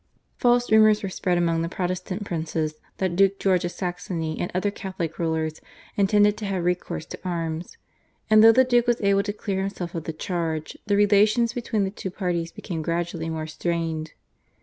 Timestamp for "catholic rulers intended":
4.71-6.37